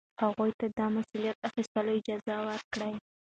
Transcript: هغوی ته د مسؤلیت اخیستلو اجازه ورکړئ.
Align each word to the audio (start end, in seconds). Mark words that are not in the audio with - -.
هغوی 0.23 0.51
ته 0.59 0.65
د 0.77 0.79
مسؤلیت 0.95 1.37
اخیستلو 1.49 1.91
اجازه 1.99 2.35
ورکړئ. 2.47 2.93